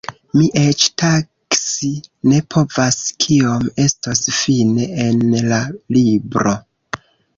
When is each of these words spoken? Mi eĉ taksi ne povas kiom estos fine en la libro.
Mi 0.37 0.45
eĉ 0.59 0.85
taksi 1.01 1.89
ne 2.31 2.39
povas 2.55 2.97
kiom 3.25 3.69
estos 3.87 4.25
fine 4.39 4.89
en 5.07 5.23
la 5.53 5.61
libro. 5.99 6.57